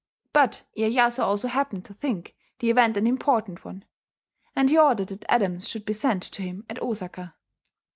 [0.33, 3.85] But Iyeyasu also happened to think the event an important one;
[4.55, 7.35] and he ordered that Adams should be sent to him at Osaka.